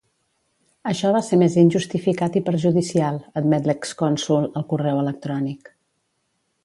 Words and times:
Això 0.91 1.11
va 1.15 1.19
ser 1.27 1.37
més 1.41 1.57
injustificat 1.63 2.39
i 2.41 2.43
perjudicial, 2.47 3.19
admet 3.43 3.69
l’ex-cònsol 3.73 4.49
al 4.51 4.67
correu 4.73 5.03
electrònic. 5.03 5.71